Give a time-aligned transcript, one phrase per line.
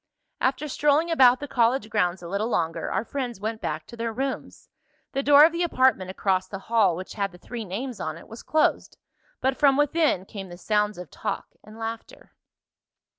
[0.39, 4.11] After strolling about the college grounds a little longer our friends went back to their
[4.11, 4.67] rooms.
[5.11, 8.27] The door of the apartment across the hall, which had the three names on it,
[8.27, 8.97] was closed,
[9.41, 12.31] but from within came the sounds of talk and laughter.